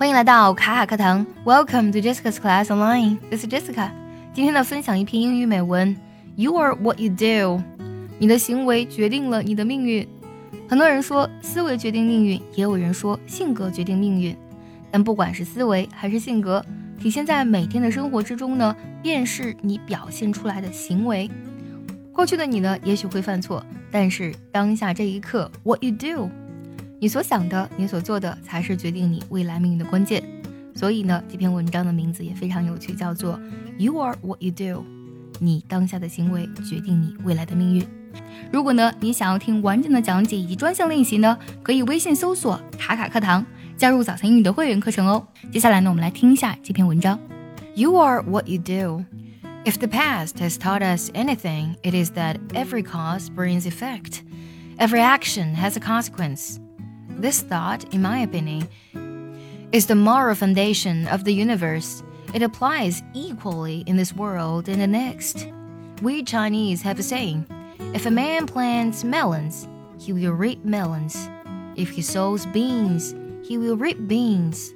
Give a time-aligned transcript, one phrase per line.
[0.00, 3.18] 欢迎来到卡卡课堂，Welcome to Jessica's Class Online。
[3.28, 3.90] This is Jessica。
[4.32, 5.94] 今天呢，分享一篇英语美文。
[6.36, 7.62] You are what you do。
[8.18, 10.08] 你的行为决定了你的命运。
[10.70, 14.34] 很多人说思维决定命运，也有人说性格决定命运。
[14.90, 16.64] 但不管是思维还是性格，
[16.98, 21.30] 体现在每天的生活之中呢，便是你表现出来的行为。
[22.10, 26.30] 过去的你呢，也许会犯错，但是当下这一刻，what you do。
[27.00, 30.22] 你所想的，你所做的，才是决定你未来命运的关键。
[30.74, 33.40] 所以呢，这篇文章的名字也非常有趣，叫做
[33.78, 34.84] “You are what you do”。
[35.38, 37.86] 你当下的行为决定你未来的命运。
[38.52, 43.44] 如果呢，你想要听完整的讲解以及专项练习呢，可以微信搜索“卡卡课堂”，
[43.78, 45.26] 加入早餐英语的会员课程哦。
[45.50, 47.18] 接下来呢，我们来听一下这篇文章。
[47.74, 49.04] You are what you do.
[49.64, 54.20] If the past has taught us anything, it is that every cause brings effect.
[54.76, 56.58] Every action has a consequence.
[57.20, 58.66] This thought, in my opinion,
[59.72, 62.02] is the moral foundation of the universe.
[62.32, 65.46] It applies equally in this world and the next.
[66.00, 67.44] We Chinese have a saying
[67.92, 71.28] if a man plants melons, he will reap melons.
[71.76, 73.14] If he sows beans,
[73.46, 74.72] he will reap beans.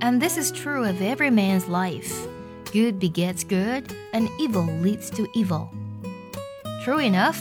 [0.00, 2.26] And this is true of every man's life.
[2.72, 5.70] Good begets good, and evil leads to evil.
[6.82, 7.38] True enough,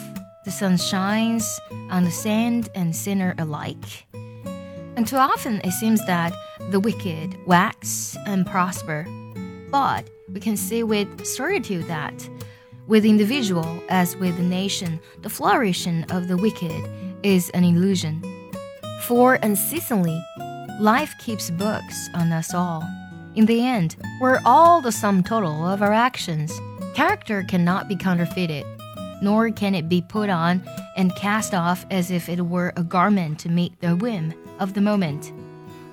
[0.48, 1.59] the sun shines
[1.90, 4.08] on the saint and sinner alike.
[4.95, 6.31] And too often it seems that
[6.72, 9.06] the wicked wax and prosper.
[9.70, 12.30] But we can see with certitude that,
[12.88, 16.82] with individual as with the nation, the flourishing of the wicked
[17.23, 18.23] is an illusion.
[19.02, 20.23] For unceasingly,
[20.80, 22.86] life keeps books on us all.
[23.36, 26.58] In the end, we're all the sum total of our actions.
[26.94, 28.66] Character cannot be counterfeited,
[29.22, 30.62] nor can it be put on
[30.96, 34.82] and cast off as if it were a garment to meet the whim of the
[34.82, 35.32] moment.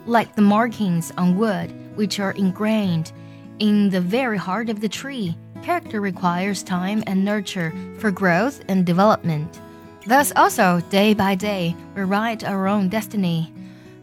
[0.07, 3.13] Like the markings on wood, which are ingrained
[3.59, 8.85] in the very heart of the tree, character requires time and nurture for growth and
[8.85, 9.61] development.
[10.07, 13.53] Thus, also, day by day, we write our own destiny.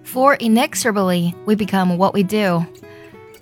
[0.03, 2.65] For inexorably, we become what we do.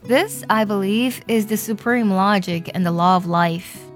[0.04, 3.89] This, I believe, is the supreme logic and the law of life.